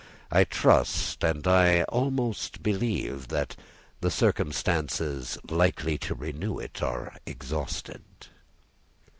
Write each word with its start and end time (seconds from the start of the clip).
I 0.31 0.45
trust, 0.45 1.23
and 1.23 1.45
I 1.45 1.83
almost 1.83 2.63
believe, 2.63 3.27
that 3.27 3.55
the 3.99 4.09
circumstances 4.09 5.37
likely 5.47 5.99
to 5.99 6.15
renew 6.15 6.57
it 6.57 6.81
are 6.81 7.15
exhausted." 7.27 8.01